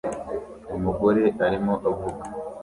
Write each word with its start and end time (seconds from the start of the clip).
Umugore 0.75 1.21
arimo 1.45 1.71
avuga 1.89 2.23